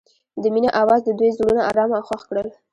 د 0.41 0.43
مینه 0.53 0.69
اواز 0.81 1.01
د 1.05 1.09
دوی 1.19 1.29
زړونه 1.37 1.61
ارامه 1.69 1.95
او 1.97 2.05
خوښ 2.07 2.21
کړل. 2.29 2.47